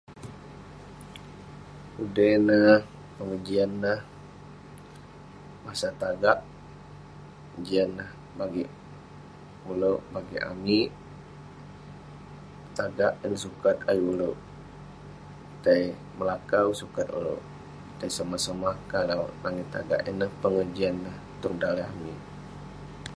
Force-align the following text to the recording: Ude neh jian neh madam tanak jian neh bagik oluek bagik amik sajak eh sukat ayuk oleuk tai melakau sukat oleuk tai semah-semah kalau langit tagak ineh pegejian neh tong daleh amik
Ude 2.03 2.27
neh 2.47 2.77
jian 3.45 3.71
neh 3.83 3.99
madam 5.63 5.93
tanak 6.01 6.37
jian 7.65 7.89
neh 7.97 8.09
bagik 8.37 8.69
oluek 9.71 10.01
bagik 10.13 10.43
amik 10.51 10.89
sajak 12.77 13.13
eh 13.27 13.35
sukat 13.43 13.77
ayuk 13.89 14.11
oleuk 14.15 14.37
tai 15.63 15.83
melakau 16.17 16.67
sukat 16.81 17.07
oleuk 17.17 17.41
tai 17.99 18.09
semah-semah 18.17 18.75
kalau 18.93 19.23
langit 19.43 19.67
tagak 19.73 20.01
ineh 20.09 20.31
pegejian 20.41 20.95
neh 21.05 21.15
tong 21.41 21.55
daleh 21.61 21.85
amik 21.93 22.17